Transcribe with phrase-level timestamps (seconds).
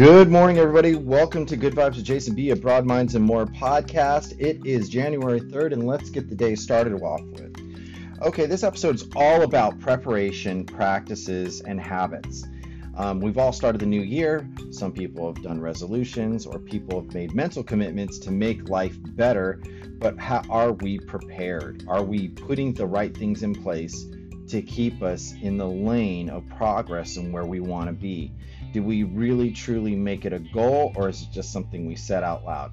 [0.00, 0.94] Good morning, everybody.
[0.94, 4.34] Welcome to Good Vibes with Jason B, a Broad Minds and More podcast.
[4.40, 7.54] It is January 3rd, and let's get the day started off with.
[8.22, 12.46] Okay, this episode is all about preparation, practices, and habits.
[12.96, 14.48] Um, we've all started the new year.
[14.70, 19.60] Some people have done resolutions, or people have made mental commitments to make life better.
[19.98, 21.84] But how are we prepared?
[21.88, 24.06] Are we putting the right things in place
[24.48, 28.32] to keep us in the lane of progress and where we want to be?
[28.72, 32.22] Do we really truly make it a goal or is it just something we said
[32.22, 32.72] out loud?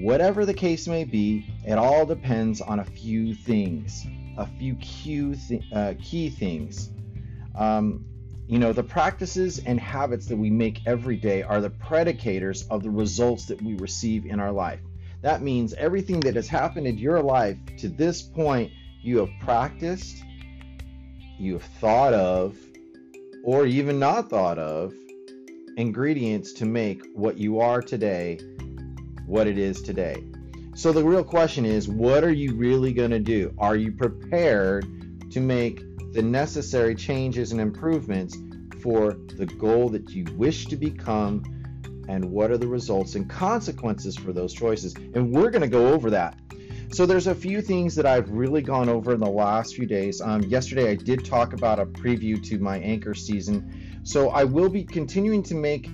[0.00, 5.34] Whatever the case may be, it all depends on a few things, a few key,
[5.34, 6.90] th- uh, key things.
[7.56, 8.04] Um,
[8.46, 12.84] you know, the practices and habits that we make every day are the predicators of
[12.84, 14.80] the results that we receive in our life.
[15.20, 18.70] That means everything that has happened in your life to this point,
[19.02, 20.22] you have practiced,
[21.38, 22.56] you have thought of,
[23.44, 24.94] or even not thought of,
[25.78, 28.36] ingredients to make what you are today
[29.26, 30.24] what it is today.
[30.74, 33.54] So the real question is what are you really going to do?
[33.58, 34.86] Are you prepared
[35.30, 35.82] to make
[36.14, 38.36] the necessary changes and improvements
[38.82, 41.44] for the goal that you wish to become?
[42.08, 44.94] And what are the results and consequences for those choices?
[44.96, 46.38] And we're going to go over that.
[46.90, 50.22] So there's a few things that I've really gone over in the last few days.
[50.22, 54.68] Um, yesterday I did talk about a preview to my anchor season so I will
[54.68, 55.88] be continuing to make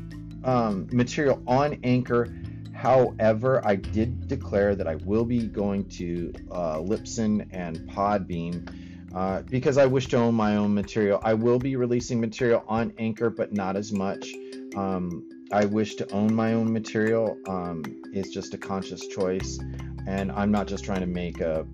[0.44, 2.34] um, material on Anchor.
[2.72, 8.68] However, I did declare that I will be going to uh, Libsyn and Podbean
[9.14, 11.20] uh, because I wish to own my own material.
[11.22, 14.28] I will be releasing material on Anchor, but not as much.
[14.76, 17.38] Um, I wish to own my own material.
[17.46, 19.58] Um, it's just a conscious choice,
[20.06, 21.64] and I'm not just trying to make a,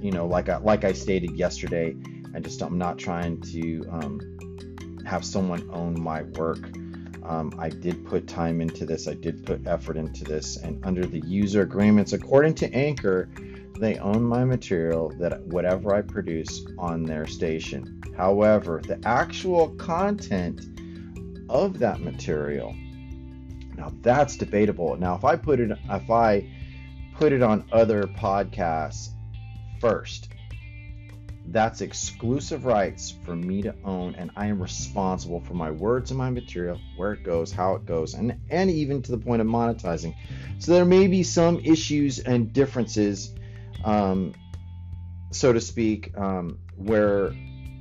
[0.00, 1.94] you know, like I, like I stated yesterday.
[2.34, 4.33] I just I'm not trying to um,
[5.06, 6.68] have someone own my work.
[7.24, 11.06] Um, I did put time into this, I did put effort into this, and under
[11.06, 13.30] the user agreements, according to Anchor,
[13.78, 18.02] they own my material that whatever I produce on their station.
[18.16, 20.60] However, the actual content
[21.48, 22.74] of that material,
[23.76, 24.96] now that's debatable.
[24.96, 26.48] Now, if I put it, if I
[27.16, 29.08] put it on other podcasts
[29.80, 30.28] first,
[31.48, 36.18] that's exclusive rights for me to own, and I am responsible for my words and
[36.18, 39.46] my material, where it goes, how it goes, and, and even to the point of
[39.46, 40.14] monetizing.
[40.58, 43.34] So there may be some issues and differences,
[43.84, 44.34] um,
[45.32, 47.34] so to speak, um, where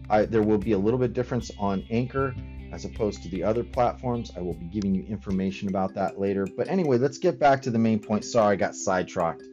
[0.10, 2.36] I, there will be a little bit difference on Anchor
[2.74, 4.32] as opposed to the other platforms.
[4.36, 6.48] I will be giving you information about that later.
[6.58, 8.26] But anyway, let's get back to the main point.
[8.26, 9.44] Sorry, I got sidetracked.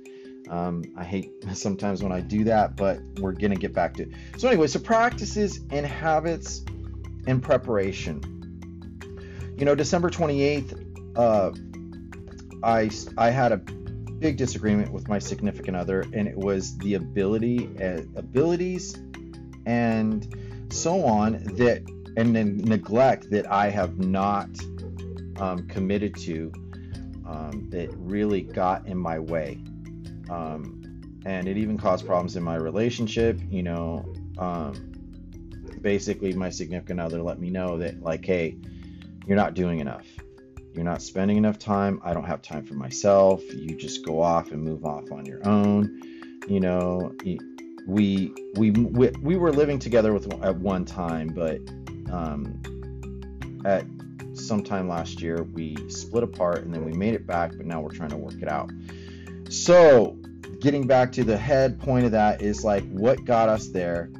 [0.50, 4.02] Um, I hate sometimes when I do that, but we're going to get back to
[4.02, 4.10] it.
[4.36, 6.62] So, anyway, so practices and habits
[7.26, 8.20] and preparation.
[9.56, 11.52] You know, December 28th, uh,
[12.62, 17.70] I, I had a big disagreement with my significant other, and it was the ability,
[17.82, 18.96] uh, abilities,
[19.66, 21.82] and so on that,
[22.16, 24.48] and then neglect that I have not
[25.38, 26.52] um, committed to
[27.26, 29.62] um, that really got in my way
[30.30, 33.38] um, and it even caused problems in my relationship.
[33.50, 34.92] You know, um,
[35.82, 38.56] basically, my significant other let me know that, like, hey,
[39.26, 40.06] you're not doing enough.
[40.72, 42.00] You're not spending enough time.
[42.04, 43.42] I don't have time for myself.
[43.52, 46.00] You just go off and move off on your own.
[46.48, 47.14] You know,
[47.86, 51.58] we we we, we were living together with at one time, but
[52.12, 52.62] um,
[53.64, 53.84] at
[54.34, 57.90] sometime last year we split apart and then we made it back, but now we're
[57.90, 58.70] trying to work it out.
[59.48, 60.16] So
[60.60, 64.10] getting back to the head point of that is like what got us there?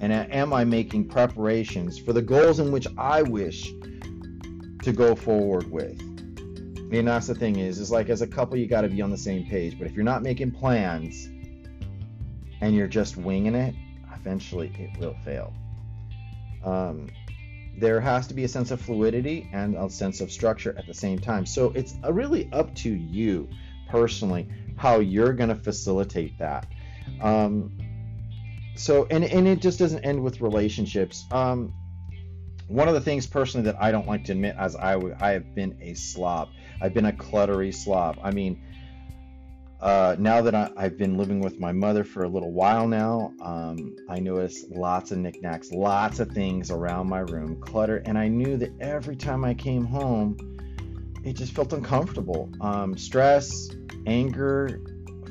[0.00, 3.72] And am i making preparations for the goals in which i wish
[4.82, 6.00] to go forward with?
[6.00, 9.10] And that's the thing is is like as a couple you got to be on
[9.10, 9.78] the same page.
[9.78, 11.26] But if you're not making plans
[12.60, 13.74] and you're just winging it
[14.22, 15.52] eventually it will fail.
[16.64, 17.08] Um,
[17.76, 20.94] there has to be a sense of fluidity and a sense of structure at the
[20.94, 21.46] same time.
[21.46, 23.48] So it's really up to you
[23.88, 26.66] personally how you're going to facilitate that.
[27.20, 27.76] Um,
[28.74, 31.24] so, and, and it just doesn't end with relationships.
[31.30, 31.74] Um,
[32.68, 35.30] one of the things personally that I don't like to admit as I, w- I
[35.30, 36.48] have been a slob.
[36.80, 38.18] I've been a cluttery slob.
[38.22, 38.62] I mean,
[39.82, 43.34] uh, now that I, have been living with my mother for a little while now,
[43.42, 48.28] um, I noticed lots of knickknacks, lots of things around my room, clutter, and I
[48.28, 50.36] knew that every time I came home,
[51.24, 52.48] it just felt uncomfortable.
[52.60, 53.70] Um, stress,
[54.06, 54.80] anger,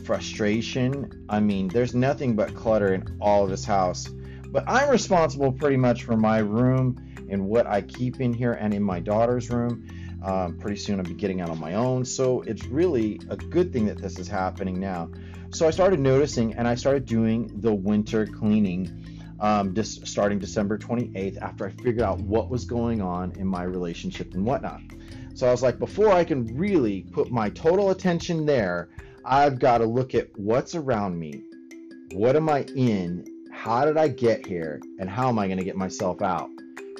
[0.05, 1.25] frustration.
[1.29, 4.07] I mean, there's nothing but clutter in all of this house.
[4.47, 6.97] But I'm responsible pretty much for my room
[7.29, 9.87] and what I keep in here and in my daughter's room.
[10.23, 12.05] Um, pretty soon I'll be getting out on my own.
[12.05, 15.09] So it's really a good thing that this is happening now.
[15.51, 19.01] So I started noticing and I started doing the winter cleaning
[19.41, 23.63] um, just starting December 28th after I figured out what was going on in my
[23.63, 24.81] relationship and whatnot.
[25.33, 28.89] So I was like, before I can really put my total attention there,
[29.25, 31.43] I've got to look at what's around me.
[32.13, 33.25] What am I in?
[33.51, 34.81] How did I get here?
[34.99, 36.49] And how am I going to get myself out?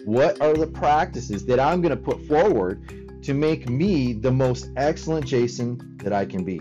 [0.06, 4.70] What are the practices that I'm going to put forward to make me the most
[4.78, 6.60] excellent Jason that I can be?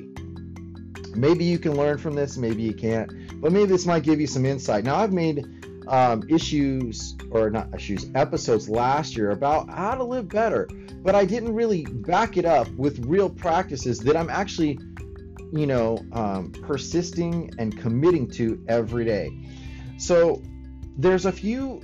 [1.14, 4.26] Maybe you can learn from this, maybe you can't, but maybe this might give you
[4.26, 4.84] some insight.
[4.84, 5.44] Now, I've made
[5.88, 10.68] um, issues, or not issues, episodes last year about how to live better,
[11.02, 14.78] but I didn't really back it up with real practices that I'm actually,
[15.52, 19.30] you know, um, persisting and committing to every day.
[19.98, 20.42] So,
[20.96, 21.82] there's a few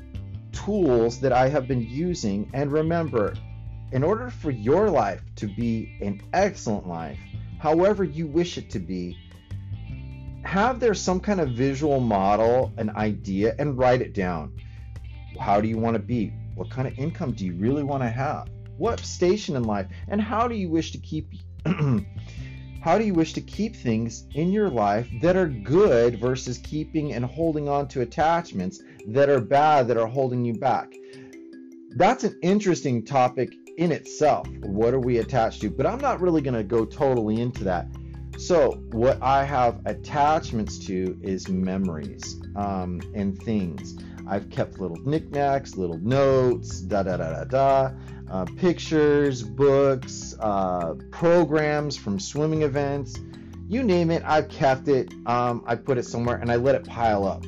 [0.53, 3.35] tools that I have been using, and remember,
[3.93, 7.19] in order for your life to be an excellent life,
[7.59, 9.17] however you wish it to be,
[10.47, 14.53] have there some kind of visual model, an idea, and write it down.
[15.41, 16.33] How do you want to be?
[16.55, 18.49] What kind of income do you really want to have?
[18.79, 19.87] What station in life?
[20.09, 21.29] And how do you wish to keep
[22.81, 27.15] how do you wish to keep things in your life that are good versus keeping
[27.15, 30.95] and holding on to attachments that are bad that are holding you back?
[31.97, 34.47] That's an interesting topic in itself.
[34.61, 35.71] What are we attached to?
[35.71, 37.89] But I'm not really going to go totally into that
[38.39, 43.97] so, what I have attachments to is memories um, and things.
[44.29, 47.91] I've kept little knickknacks, little notes, da da da da da,
[48.31, 53.19] uh, pictures, books, uh, programs from swimming events.
[53.69, 55.13] You name it, I've kept it.
[55.27, 57.45] Um, I put it somewhere and I let it pile up.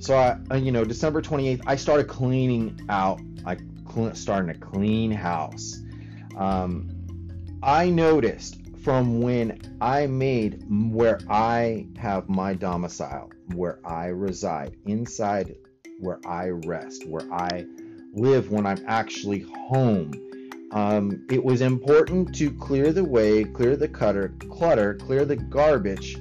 [0.00, 3.20] So, I, uh, you know, December 28th, I started cleaning out.
[3.46, 3.56] I
[3.90, 5.80] cl- starting clean house.
[6.36, 6.90] Um,
[7.62, 15.56] I noticed from when I made where I have my domicile, where I reside, inside
[16.00, 17.64] where I rest, where I
[18.12, 20.12] live when I'm actually home.
[20.72, 26.16] Um, it was important to clear the way, clear the cutter, clutter, clear the garbage,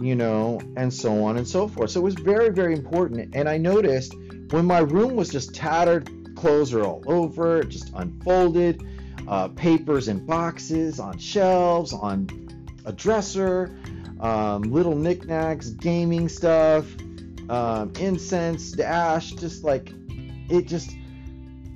[0.00, 1.90] you know, and so on and so forth.
[1.90, 3.34] So it was very, very important.
[3.36, 4.14] And I noticed
[4.50, 8.82] when my room was just tattered, clothes are all over, just unfolded
[9.28, 12.28] uh, papers and boxes on shelves, on
[12.84, 13.76] a dresser,
[14.20, 16.86] um, little knickknacks, gaming stuff,
[17.48, 19.92] um, incense, ash, just like
[20.48, 20.90] it just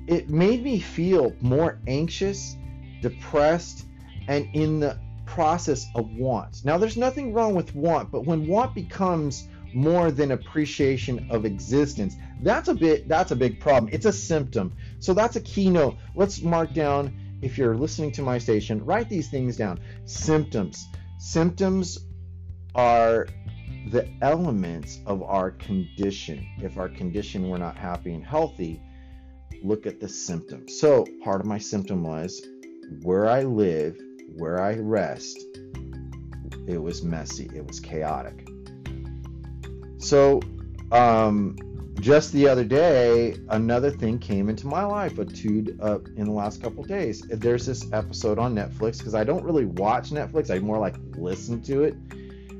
[0.07, 2.55] it made me feel more anxious,
[3.01, 3.85] depressed,
[4.27, 6.63] and in the process of want.
[6.63, 12.15] Now, there's nothing wrong with want, but when want becomes more than appreciation of existence,
[12.41, 13.91] that's a bit that's a big problem.
[13.93, 14.73] It's a symptom.
[14.99, 15.97] So that's a keynote.
[16.15, 19.79] Let's mark down if you're listening to my station, write these things down.
[20.05, 20.87] Symptoms.
[21.19, 21.99] Symptoms
[22.75, 23.27] are
[23.91, 26.45] the elements of our condition.
[26.61, 28.81] If our condition were not happy and healthy,
[29.63, 30.79] look at the symptoms.
[30.79, 32.45] So, part of my symptom was
[33.01, 33.97] where I live,
[34.35, 35.39] where I rest,
[36.67, 38.47] it was messy, it was chaotic.
[39.99, 40.41] So,
[40.91, 41.55] um,
[41.99, 46.31] just the other day, another thing came into my life, a two uh, in the
[46.31, 47.21] last couple days.
[47.21, 51.61] There's this episode on Netflix because I don't really watch Netflix; I more like listen
[51.63, 51.95] to it.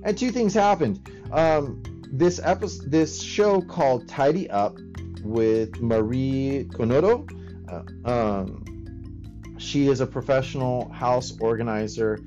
[0.04, 1.10] And two things happened.
[1.32, 4.78] Um, this episode, this show called Tidy Up
[5.24, 7.28] with Marie Kondo.
[7.70, 8.64] Uh, um,
[9.58, 12.20] she is a professional house organizer,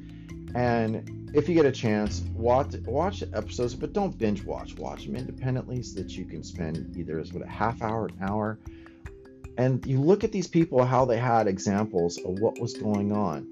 [0.54, 4.76] and if you get a chance, watch watch episodes, but don't binge watch.
[4.76, 8.16] Watch them independently so that you can spend either as what a half hour, an
[8.20, 8.58] hour,
[9.56, 13.46] and you look at these people how they had examples of what was going on.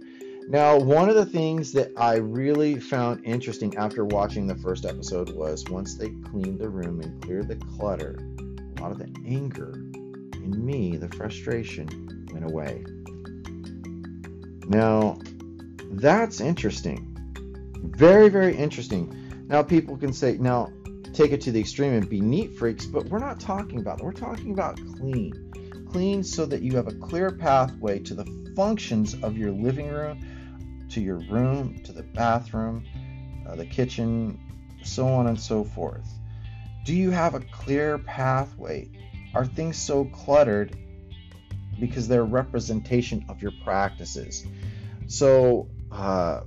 [0.49, 5.30] Now, one of the things that I really found interesting after watching the first episode
[5.30, 9.75] was once they cleaned the room and cleared the clutter, a lot of the anger
[10.32, 12.82] in me, the frustration went away.
[14.68, 15.18] Now,
[15.90, 17.08] that's interesting
[17.82, 19.47] very, very interesting.
[19.49, 20.73] Now, people can say, now
[21.12, 24.04] take it to the extreme and be neat freaks, but we're not talking about that.
[24.04, 25.87] We're talking about clean.
[25.90, 30.87] Clean so that you have a clear pathway to the functions of your living room,
[30.90, 32.85] to your room, to the bathroom,
[33.49, 34.38] uh, the kitchen,
[34.82, 36.06] so on and so forth.
[36.85, 38.90] Do you have a clear pathway?
[39.35, 40.76] Are things so cluttered
[41.78, 44.47] because they're representation of your practices?
[45.06, 46.40] So, uh,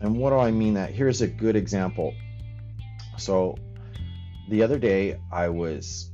[0.00, 0.92] and what do I mean that?
[0.92, 2.14] Here's a good example.
[3.16, 3.56] So
[4.48, 6.10] the other day I was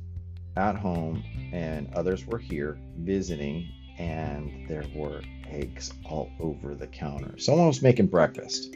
[0.57, 1.23] at home
[1.53, 7.37] and others were here visiting and there were eggs all over the counter.
[7.37, 8.75] Someone was making breakfast.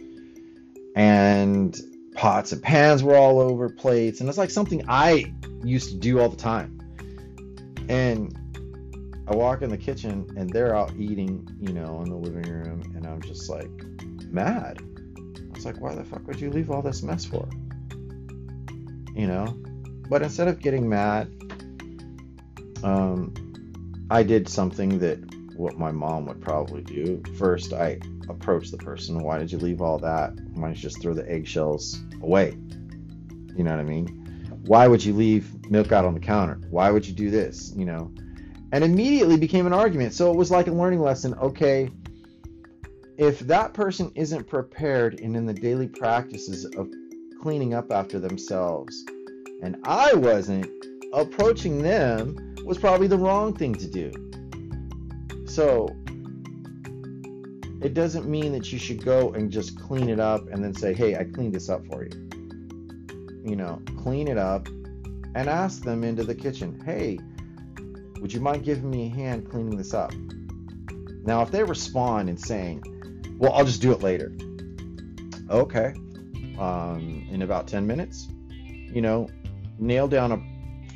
[0.95, 1.77] And
[2.15, 4.19] pots and pans were all over plates.
[4.19, 6.79] And it's like something I used to do all the time.
[7.89, 8.35] And
[9.27, 12.93] I walk in the kitchen and they're out eating, you know, in the living room.
[12.95, 13.69] And I'm just like
[14.31, 14.81] mad.
[15.59, 17.45] I was like, why the fuck would you leave all this mess for?
[19.13, 19.45] You know?
[20.09, 21.27] But instead of getting mad,
[22.81, 23.33] um,
[24.09, 25.19] I did something that
[25.57, 27.21] what my mom would probably do.
[27.37, 27.99] First, I
[28.29, 29.21] approached the person.
[29.21, 30.29] Why did you leave all that?
[30.53, 32.57] Why don't you just throw the eggshells away?
[33.57, 34.07] You know what I mean?
[34.65, 36.61] Why would you leave milk out on the counter?
[36.69, 37.73] Why would you do this?
[37.75, 38.13] You know?
[38.71, 40.13] And immediately became an argument.
[40.13, 41.33] So it was like a learning lesson.
[41.33, 41.89] Okay,
[43.19, 46.89] if that person isn't prepared and in the daily practices of
[47.41, 49.03] cleaning up after themselves,
[49.61, 50.67] and I wasn't,
[51.11, 54.11] approaching them was probably the wrong thing to do.
[55.45, 55.89] So
[57.81, 60.93] it doesn't mean that you should go and just clean it up and then say,
[60.93, 62.29] hey, I cleaned this up for you.
[63.43, 64.69] You know, clean it up
[65.35, 67.19] and ask them into the kitchen, hey,
[68.21, 70.13] would you mind giving me a hand cleaning this up?
[71.25, 72.81] Now, if they respond and saying,
[73.39, 74.31] well, I'll just do it later.
[75.49, 75.93] Okay.
[76.59, 79.29] Um, in about 10 minutes, you know,
[79.79, 80.37] nail down a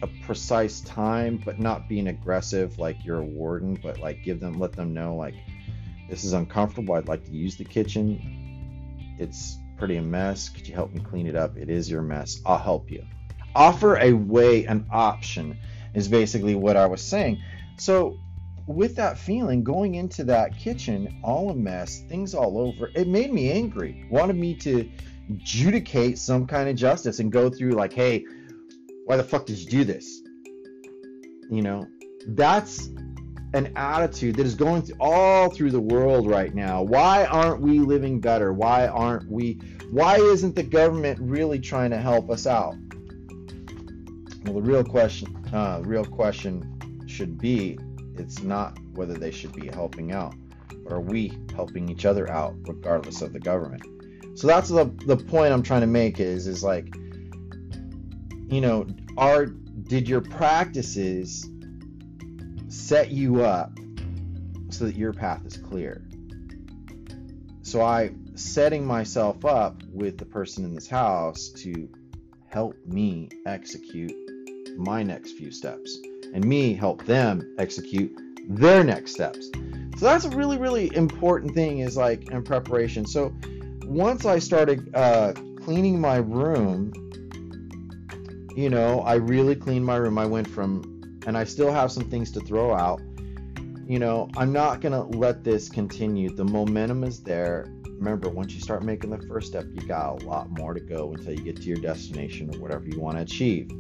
[0.04, 4.60] a precise time, but not being aggressive like you're a warden, but like give them,
[4.60, 5.34] let them know, like,
[6.10, 6.96] this is uncomfortable.
[6.96, 9.16] I'd like to use the kitchen.
[9.18, 10.50] It's pretty a mess.
[10.50, 11.58] Could you help me clean it up?
[11.58, 12.42] It is your mess.
[12.46, 13.06] I'll help you.
[13.56, 15.58] Offer a way, an option
[15.94, 17.42] is basically what I was saying.
[17.78, 18.20] So,
[18.68, 23.34] with that feeling, going into that kitchen, all a mess, things all over, it made
[23.34, 24.06] me angry.
[24.10, 24.90] Wanted me to
[25.30, 28.26] adjudicate some kind of justice and go through, like, hey,
[29.06, 30.22] why the fuck did you do this?
[31.50, 31.88] You know,
[32.28, 32.88] that's
[33.54, 36.82] an attitude that is going through, all through the world right now.
[36.82, 38.54] Why aren't we living better?
[38.54, 39.60] Why aren't we?
[39.92, 42.76] Why isn't the government really trying to help us out?
[44.46, 47.78] Well, the real question, uh, real question should be,
[48.18, 50.36] it's not whether they should be helping out,
[50.86, 53.84] or we helping each other out regardless of the government?
[54.36, 56.94] So that's the the point I'm trying to make is is like
[58.50, 58.86] you know,
[59.18, 61.50] are did your practices
[62.68, 63.78] set you up
[64.70, 66.04] so that your path is clear?
[67.62, 71.90] So I setting myself up with the person in this house to
[72.50, 74.14] help me execute
[74.78, 75.98] my next few steps
[76.34, 78.12] and me help them execute
[78.50, 79.50] their next steps.
[79.98, 83.06] So that's a really, really important thing is like in preparation.
[83.06, 83.34] So
[83.86, 86.92] once I started uh, cleaning my room
[88.56, 90.18] you know, I really cleaned my room.
[90.18, 93.02] I went from, and I still have some things to throw out.
[93.88, 96.30] You know, I'm not going to let this continue.
[96.34, 97.66] The momentum is there.
[97.86, 101.14] Remember, once you start making the first step, you got a lot more to go
[101.14, 103.72] until you get to your destination or whatever you want to achieve.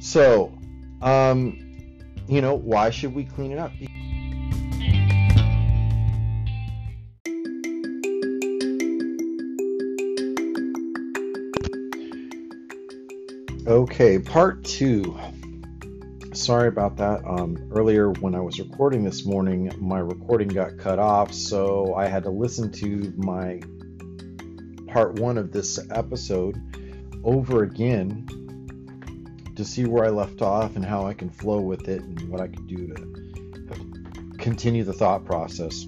[0.00, 0.56] So,
[1.02, 1.58] um,
[2.28, 3.72] you know, why should we clean it up?
[13.66, 15.16] Okay, part two.
[16.32, 17.24] Sorry about that.
[17.24, 22.06] Um, earlier, when I was recording this morning, my recording got cut off, so I
[22.06, 23.60] had to listen to my
[24.88, 26.60] part one of this episode
[27.24, 28.26] over again
[29.56, 32.40] to see where I left off and how I can flow with it and what
[32.40, 35.86] I can do to continue the thought process.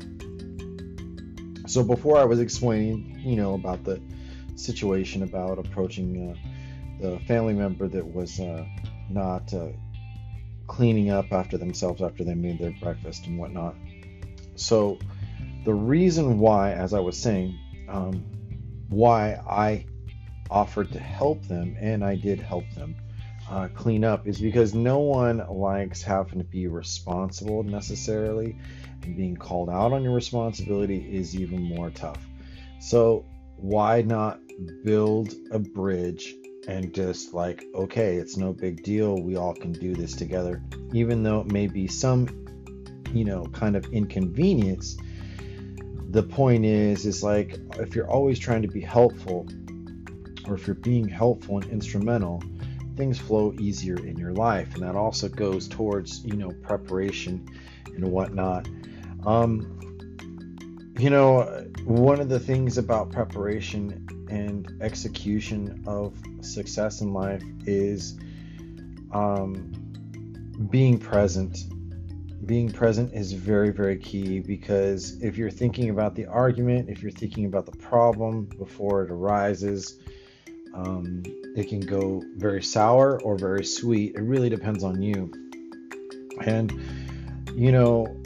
[1.67, 4.01] So, before I was explaining, you know, about the
[4.57, 6.31] situation about approaching.
[6.31, 6.51] Uh,
[7.01, 8.65] the family member that was uh,
[9.11, 9.69] not uh,
[10.67, 13.75] cleaning up after themselves after they made their breakfast and whatnot.
[14.57, 14.99] So,
[15.65, 18.25] the reason why, as I was saying, um,
[18.89, 19.87] why I
[20.51, 22.97] offered to help them, and I did help them
[23.51, 28.59] uh, clean up, is because no one likes having to be responsible necessarily,
[29.03, 32.27] and being called out on your responsibility is even more tough.
[32.81, 33.25] So,
[33.57, 34.41] why not
[34.85, 36.35] build a bridge
[36.69, 39.21] and just like, okay, it's no big deal.
[39.21, 42.29] We all can do this together, even though it may be some,
[43.13, 44.97] you know, kind of inconvenience.
[46.11, 49.47] The point is, is like if you're always trying to be helpful,
[50.47, 52.43] or if you're being helpful and instrumental,
[52.97, 57.47] things flow easier in your life, and that also goes towards you know preparation
[57.87, 58.69] and whatnot.
[59.27, 59.81] Um,
[60.99, 68.19] you know, one of the things about preparation and execution of success in life is
[69.13, 69.73] um,
[70.71, 71.59] being present,
[72.47, 77.11] being present is very, very key because if you're thinking about the argument, if you're
[77.11, 79.99] thinking about the problem before it arises,
[80.75, 81.23] um,
[81.57, 84.17] it can go very sour or very sweet.
[84.17, 85.33] It really depends on you.
[86.45, 86.73] And,
[87.55, 88.21] you know,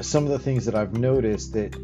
[0.00, 1.74] some of the things that I've noticed that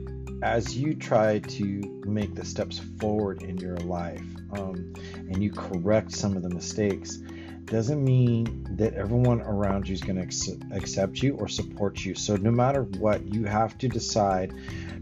[0.42, 6.12] as you try to make the steps forward in your life um, and you correct
[6.12, 7.18] some of the mistakes,
[7.64, 12.14] doesn't mean that everyone around you is going to accept you or support you.
[12.14, 14.52] So, no matter what, you have to decide,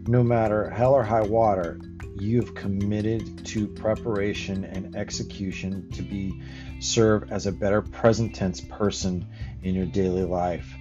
[0.06, 1.80] no matter hell or high water,
[2.22, 6.40] you've committed to preparation and execution to be
[6.80, 9.26] serve as a better present tense person
[9.62, 10.72] in your daily life.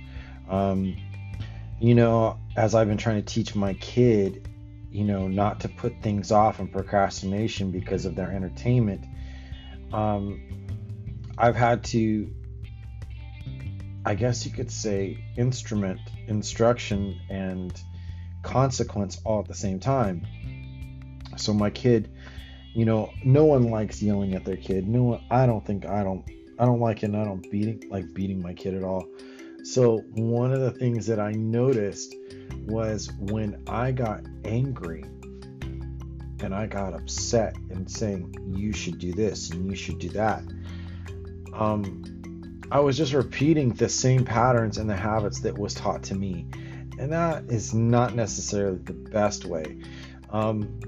[0.49, 0.95] Um,
[1.79, 4.47] you know, as I've been trying to teach my kid,
[4.91, 9.03] you know, not to put things off and procrastination because of their entertainment.
[9.91, 10.41] Um,
[11.37, 12.31] I've had to,
[14.05, 17.73] I guess you could say, instrument instruction and
[18.43, 20.27] consequence all at the same time.
[21.37, 22.11] So my kid,
[22.73, 24.87] you know, no one likes yelling at their kid.
[24.87, 26.23] No one, I don't think I don't
[26.59, 27.07] I don't like it.
[27.07, 29.07] And I don't beating like beating my kid at all.
[29.63, 32.15] So one of the things that I noticed
[32.65, 35.03] was when I got angry
[36.39, 40.43] and I got upset and saying you should do this and you should do that
[41.53, 42.03] um,
[42.71, 46.47] I was just repeating the same patterns and the habits that was taught to me.
[46.97, 49.77] And that is not necessarily the best way.
[50.29, 50.79] Um,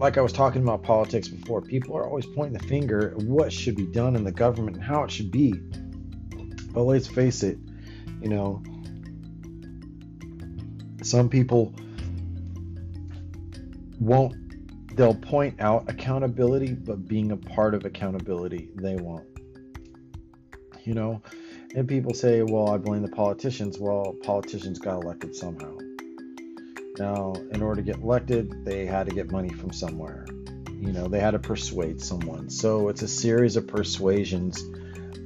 [0.00, 3.52] like I was talking about politics before, people are always pointing the finger at what
[3.52, 5.52] should be done in the government and how it should be.
[6.72, 7.58] But let's face it,
[8.20, 8.62] you know,
[11.02, 11.74] some people
[14.00, 19.26] won't, they'll point out accountability, but being a part of accountability, they won't
[20.84, 21.22] you know?
[21.74, 23.78] And people say, well, I blame the politicians.
[23.78, 25.76] Well, politicians got elected somehow.
[26.98, 30.26] Now, in order to get elected, they had to get money from somewhere.
[30.72, 32.50] You know, they had to persuade someone.
[32.50, 34.62] So it's a series of persuasions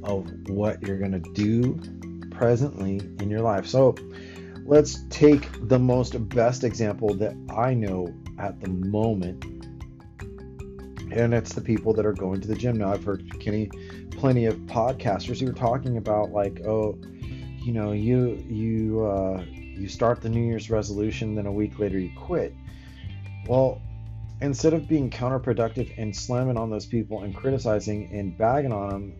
[0.02, 1.80] of what you're going to do
[2.30, 3.66] presently in your life.
[3.66, 3.94] So
[4.64, 9.44] let's take the most best example that I know at the moment.
[11.12, 12.78] And it's the people that are going to the gym.
[12.78, 13.70] Now, I've heard Kenny
[14.10, 16.98] plenty of podcasters who are talking about like, oh,
[17.62, 19.44] you know, you you uh,
[19.74, 22.54] you start the New Year's resolution, then a week later you quit.
[23.46, 23.80] Well,
[24.40, 29.16] instead of being counterproductive and slamming on those people and criticizing and bagging on them,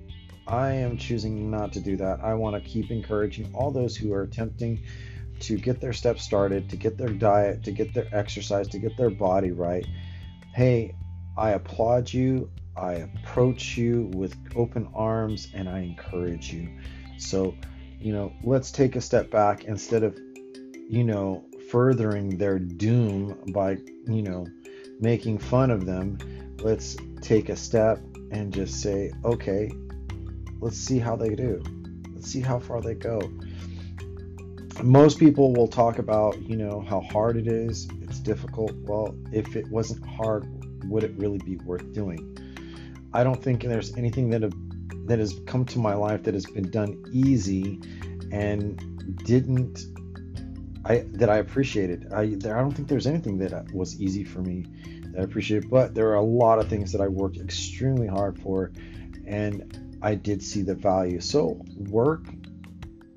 [0.47, 2.21] I am choosing not to do that.
[2.21, 4.85] I want to keep encouraging all those who are attempting
[5.41, 8.97] to get their steps started, to get their diet, to get their exercise, to get
[8.97, 9.87] their body right.
[10.55, 10.95] Hey,
[11.37, 12.51] I applaud you.
[12.77, 16.69] I approach you with open arms and I encourage you.
[17.19, 17.55] So,
[17.99, 20.19] you know, let's take a step back instead of,
[20.89, 24.47] you know, furthering their doom by, you know,
[25.01, 26.19] making fun of them.
[26.61, 29.71] Let's take a step and just say, okay,
[30.61, 31.63] let's see how they do.
[32.15, 33.21] Let's see how far they go.
[34.83, 37.89] Most people will talk about, you know, how hard it is.
[38.03, 38.73] It's difficult.
[38.83, 40.47] Well, if it wasn't hard,
[40.91, 42.37] would it really be worth doing?
[43.13, 44.55] I don't think there's anything that have,
[45.07, 47.81] that has come to my life that has been done easy
[48.33, 49.87] and didn't
[50.87, 52.13] I that I appreciated.
[52.13, 54.67] I there, I don't think there's anything that uh, was easy for me
[55.13, 58.39] that I appreciated, but there are a lot of things that I worked extremely hard
[58.39, 58.71] for,
[59.27, 61.21] and I did see the value.
[61.21, 62.27] So work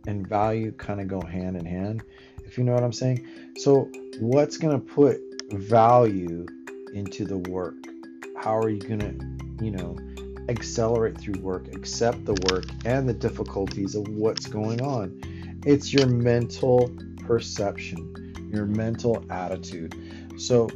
[0.06, 2.04] and value kind of go hand in hand,
[2.46, 3.28] if you know what I'm saying.
[3.58, 5.20] So what's gonna put
[5.52, 6.46] value
[6.94, 7.76] into the work?
[8.38, 9.14] How are you gonna
[9.62, 9.98] you know,
[10.50, 15.62] accelerate through work, accept the work and the difficulties of what's going on.
[15.66, 16.92] It's your mental
[17.28, 19.94] perception, your mental attitude.
[20.38, 20.70] So,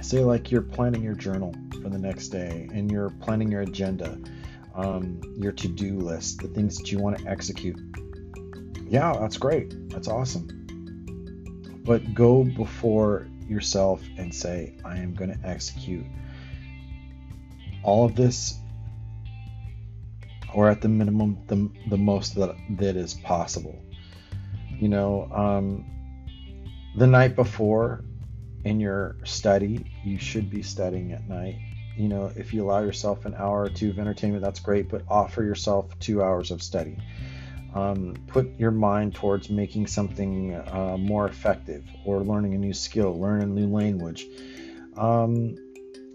[0.00, 4.18] say, like you're planning your journal for the next day and you're planning your agenda,
[4.74, 7.78] um, your to do list, the things that you want to execute.
[8.88, 9.90] Yeah, that's great.
[9.90, 10.54] That's awesome.
[11.84, 16.06] But go before yourself and say, I am going to execute
[17.82, 18.58] all of this
[20.54, 23.82] or at the minimum the, the most that, that is possible
[24.78, 25.84] you know um,
[26.96, 28.04] the night before
[28.64, 31.56] in your study you should be studying at night.
[31.96, 35.02] You know if you allow yourself an hour or two of entertainment that's great but
[35.08, 36.96] offer yourself two hours of study.
[37.74, 43.18] Um, put your mind towards making something uh, more effective or learning a new skill
[43.18, 44.26] learn a new language.
[44.96, 45.56] Um,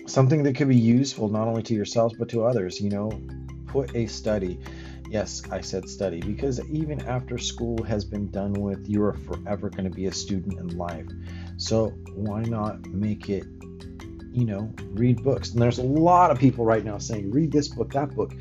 [0.06, 3.10] something that could be useful not only to yourselves but to others you know
[3.68, 4.60] put a study
[5.14, 9.70] Yes, I said study because even after school has been done with, you are forever
[9.70, 11.06] going to be a student in life.
[11.58, 13.46] So why not make it,
[14.32, 15.52] you know, read books?
[15.52, 18.34] And there's a lot of people right now saying, read this book, that book.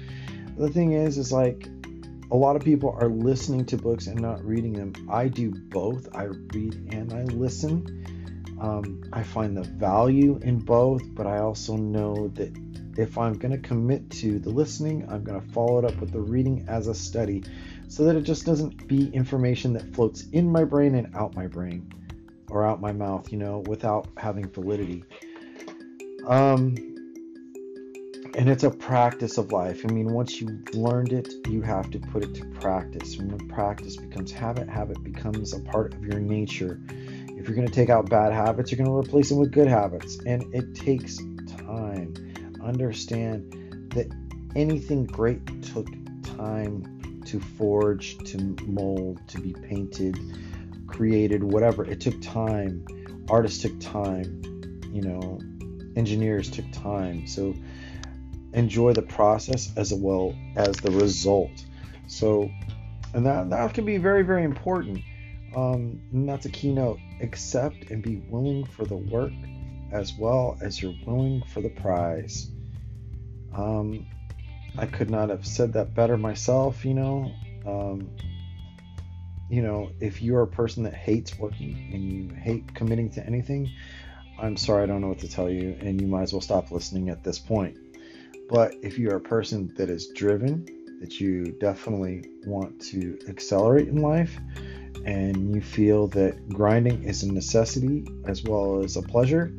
[0.56, 1.68] The thing is, is like
[2.30, 4.94] a lot of people are listening to books and not reading them.
[5.10, 6.08] I do both.
[6.14, 8.56] I read and I listen.
[8.58, 12.56] Um, I find the value in both, but I also know that
[12.96, 16.12] if I'm going to commit to the listening, I'm going to follow it up with
[16.12, 17.42] the reading as a study
[17.88, 21.46] so that it just doesn't be information that floats in my brain and out my
[21.46, 21.92] brain
[22.50, 25.04] or out my mouth, you know, without having validity.
[26.26, 26.76] Um,
[28.34, 29.84] and it's a practice of life.
[29.84, 33.18] I mean, once you've learned it, you have to put it to practice.
[33.18, 36.80] And when practice becomes habit, habit becomes a part of your nature.
[36.88, 39.68] If you're going to take out bad habits, you're going to replace them with good
[39.68, 40.18] habits.
[40.24, 42.14] And it takes time
[42.64, 44.08] understand that
[44.54, 45.88] anything great took
[46.22, 50.18] time to forge, to mold, to be painted,
[50.86, 51.84] created, whatever.
[51.84, 52.84] It took time.
[53.28, 54.42] Artists took time,
[54.92, 55.40] you know,
[55.96, 57.26] engineers took time.
[57.26, 57.54] So
[58.52, 61.64] enjoy the process as well as the result.
[62.06, 62.50] So,
[63.14, 65.00] and that, that can be very, very important.
[65.56, 66.98] Um, and that's a keynote.
[67.20, 69.32] Accept and be willing for the work
[69.92, 72.50] as well as you're willing for the prize.
[73.54, 74.06] Um,
[74.78, 77.32] I could not have said that better myself, you know.
[77.66, 78.10] Um,
[79.48, 83.70] you know, if you're a person that hates working and you hate committing to anything,
[84.40, 86.70] I'm sorry, I don't know what to tell you, and you might as well stop
[86.70, 87.76] listening at this point.
[88.48, 90.66] But if you're a person that is driven,
[91.00, 94.38] that you definitely want to accelerate in life,
[95.04, 99.52] and you feel that grinding is a necessity as well as a pleasure,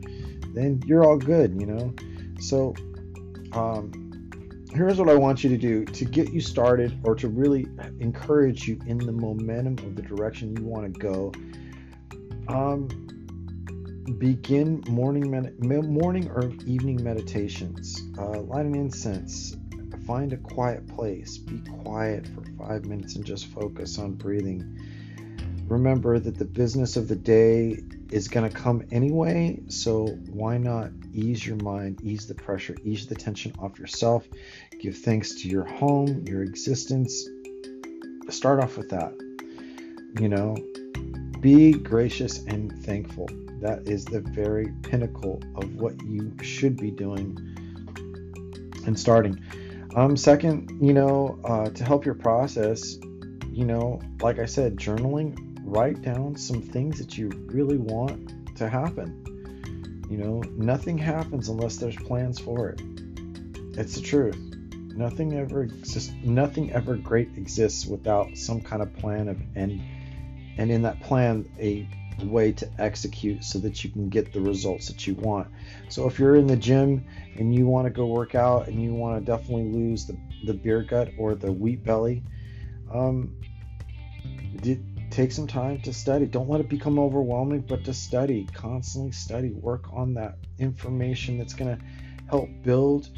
[0.54, 1.94] then you're all good, you know.
[2.40, 2.76] So
[3.54, 3.92] um,
[4.74, 7.68] here's what I want you to do to get you started or to really
[8.00, 11.32] encourage you in the momentum of the direction you want to go.
[12.48, 12.88] Um,
[14.18, 18.02] begin morning med- morning or evening meditations.
[18.18, 19.56] Uh, light an incense.
[20.06, 21.38] Find a quiet place.
[21.38, 24.78] Be quiet for five minutes and just focus on breathing.
[25.74, 27.80] Remember that the business of the day
[28.12, 33.08] is going to come anyway, so why not ease your mind, ease the pressure, ease
[33.08, 34.28] the tension off yourself,
[34.80, 37.28] give thanks to your home, your existence.
[38.30, 39.14] Start off with that.
[40.20, 40.56] You know,
[41.40, 43.28] be gracious and thankful.
[43.60, 47.36] That is the very pinnacle of what you should be doing
[48.86, 49.44] and starting.
[49.96, 53.00] Um, second, you know, uh, to help your process,
[53.52, 55.43] you know, like I said, journaling,
[55.74, 59.24] write down some things that you really want to happen
[60.14, 62.80] you know, nothing happens unless there's plans for it.
[63.76, 64.38] It's the truth.
[64.96, 66.14] Nothing ever exists.
[66.24, 69.82] Nothing ever great exists without some kind of plan of and
[70.60, 71.88] and in that plan a
[72.24, 75.48] way to execute so that you can get the results that you want.
[75.90, 77.04] So if you're in the gym
[77.38, 80.54] and you want to go work out and you want to definitely lose the, the
[80.54, 82.22] beer gut or the wheat belly,
[82.94, 83.36] um,
[85.14, 86.26] take some time to study.
[86.26, 91.54] Don't let it become overwhelming, but to study, constantly study, work on that information that's
[91.54, 91.84] going to
[92.30, 93.10] help build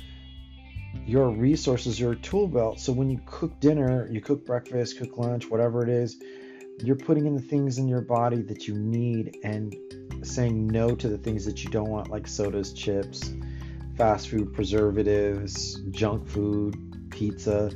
[1.05, 2.81] your resources, your tool belt.
[2.81, 6.21] So when you cook dinner, you cook breakfast, cook lunch, whatever it is,
[6.83, 9.73] you're putting in the things in your body that you need and
[10.21, 13.31] saying no to the things that you don't want, like sodas, chips,
[13.95, 17.71] fast food, preservatives, junk food, pizza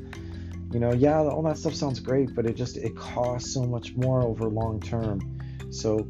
[0.72, 3.96] you know yeah all that stuff sounds great but it just it costs so much
[3.96, 5.20] more over long term.
[5.72, 6.08] So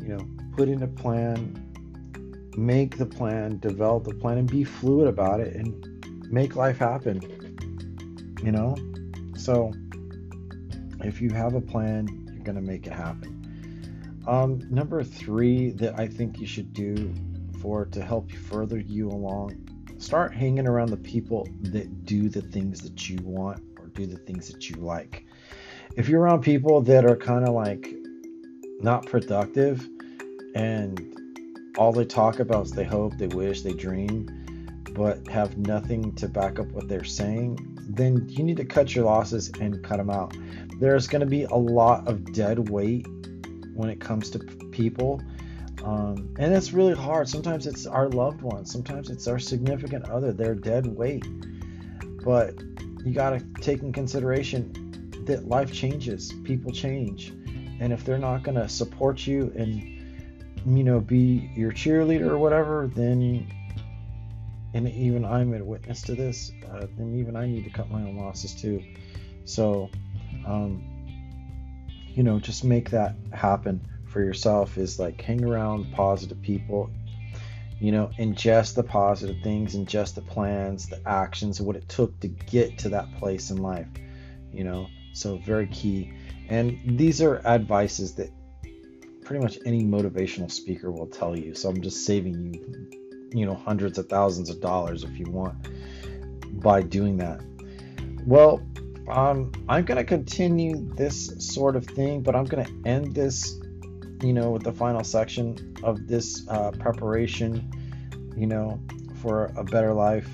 [0.00, 1.58] you know put in a plan
[2.56, 7.20] make the plan develop the plan and be fluid about it and make life happen
[8.42, 8.76] you know?
[9.36, 9.72] So
[11.00, 13.38] if you have a plan you're going to make it happen.
[14.26, 17.12] Um, number three that i think you should do
[17.60, 19.56] for to help further you along
[19.98, 23.60] start hanging around the people that do the things that you want
[23.94, 25.26] do the things that you like.
[25.96, 27.94] If you're around people that are kind of like
[28.80, 29.88] not productive
[30.54, 31.00] and
[31.78, 34.28] all they talk about is they hope, they wish, they dream,
[34.92, 39.04] but have nothing to back up what they're saying, then you need to cut your
[39.04, 40.36] losses and cut them out.
[40.78, 43.06] There's going to be a lot of dead weight
[43.74, 45.22] when it comes to people.
[45.84, 47.28] Um, and it's really hard.
[47.28, 51.24] Sometimes it's our loved ones, sometimes it's our significant other, they're dead weight.
[52.24, 52.54] But
[53.04, 57.28] you got to take in consideration that life changes, people change,
[57.80, 59.82] and if they're not going to support you and
[60.64, 63.46] you know be your cheerleader or whatever, then
[64.74, 68.00] and even I'm a witness to this, uh, then even I need to cut my
[68.00, 68.82] own losses too.
[69.44, 69.90] So,
[70.46, 70.82] um,
[72.08, 76.90] you know, just make that happen for yourself is like hang around positive people,
[77.82, 82.28] you know, ingest the positive things, ingest the plans, the actions, what it took to
[82.28, 83.88] get to that place in life,
[84.52, 84.86] you know.
[85.14, 86.12] So, very key.
[86.48, 88.30] And these are advices that
[89.24, 91.56] pretty much any motivational speaker will tell you.
[91.56, 95.56] So, I'm just saving you, you know, hundreds of thousands of dollars if you want
[96.62, 97.40] by doing that.
[98.24, 98.62] Well,
[99.08, 103.60] um, I'm going to continue this sort of thing, but I'm going to end this,
[104.22, 107.70] you know, with the final section of this uh, preparation,
[108.36, 108.80] you know,
[109.20, 110.28] for a better life.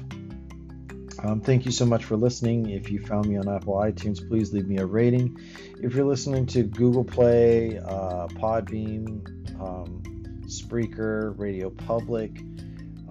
[1.22, 2.70] Um, thank you so much for listening.
[2.70, 5.37] If you found me on Apple iTunes, please leave me a rating.
[5.83, 9.27] If you're listening to Google Play, uh, Podbean,
[9.61, 10.03] um,
[10.46, 12.38] Spreaker, Radio Public,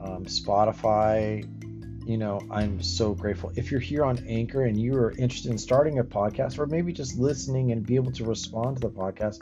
[0.01, 1.45] um, Spotify,
[2.07, 3.51] you know, I'm so grateful.
[3.57, 6.93] If you're here on Anchor and you are interested in starting a podcast or maybe
[6.93, 9.41] just listening and be able to respond to the podcast,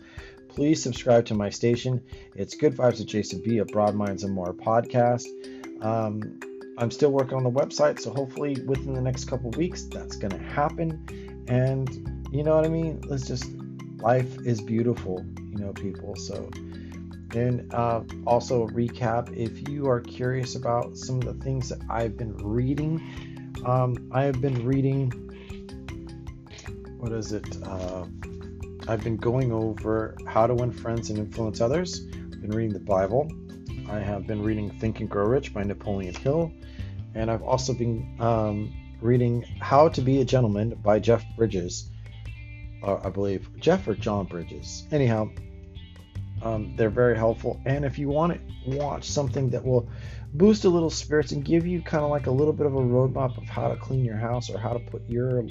[0.55, 2.01] please subscribe to my station.
[2.33, 5.27] It's Good Vibes with Jason B, a Broad Minds and More podcast.
[5.83, 6.39] Um,
[6.77, 10.31] I'm still working on the website, so hopefully within the next couple weeks that's going
[10.31, 11.45] to happen.
[11.49, 11.89] And
[12.31, 13.01] you know what I mean?
[13.05, 13.51] Let's just,
[13.97, 16.15] life is beautiful, you know, people.
[16.15, 16.49] So,
[17.33, 22.15] and uh, also recap if you are curious about some of the things that I've
[22.15, 23.51] been reading.
[23.65, 25.11] Um, I have been reading,
[26.97, 27.45] what is it?
[27.61, 28.05] Uh,
[28.87, 32.01] I've been going over how to win friends and influence others.
[32.13, 33.31] I've been reading the Bible.
[33.89, 36.51] I have been reading Think and Grow Rich by Napoleon Hill.
[37.15, 38.71] And I've also been um,
[39.01, 41.89] reading How to Be a Gentleman by Jeff Bridges.
[42.83, 44.87] I believe Jeff or John Bridges.
[44.91, 45.29] Anyhow,
[46.43, 47.59] um, they're very helpful.
[47.65, 49.89] And if you want to watch something that will
[50.35, 52.81] boost a little spirits and give you kind of like a little bit of a
[52.81, 55.43] roadmap of how to clean your house or how to put your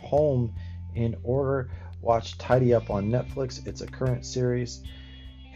[0.00, 0.52] home
[0.96, 1.70] in order,
[2.04, 3.66] watch Tidy Up on Netflix.
[3.66, 4.82] It's a current series.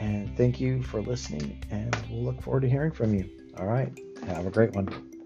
[0.01, 3.29] And thank you for listening, and we'll look forward to hearing from you.
[3.59, 3.97] All right.
[4.27, 5.18] Have a great one.